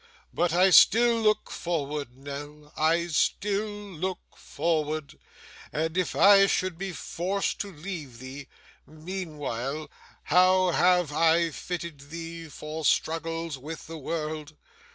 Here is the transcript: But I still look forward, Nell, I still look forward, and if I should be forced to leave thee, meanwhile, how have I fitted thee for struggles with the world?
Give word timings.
But 0.33 0.51
I 0.51 0.71
still 0.71 1.21
look 1.21 1.51
forward, 1.51 2.17
Nell, 2.17 2.73
I 2.75 3.05
still 3.05 3.67
look 3.69 4.35
forward, 4.35 5.19
and 5.71 5.95
if 5.95 6.15
I 6.15 6.47
should 6.47 6.75
be 6.75 6.91
forced 6.91 7.59
to 7.59 7.71
leave 7.71 8.17
thee, 8.17 8.47
meanwhile, 8.87 9.91
how 10.23 10.71
have 10.71 11.11
I 11.11 11.51
fitted 11.51 12.09
thee 12.09 12.49
for 12.49 12.83
struggles 12.83 13.59
with 13.59 13.85
the 13.85 13.99
world? 13.99 14.57